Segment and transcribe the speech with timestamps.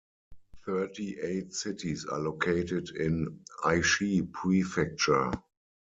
[0.65, 5.29] Thirty-eight cities are located in Aichi Prefecture.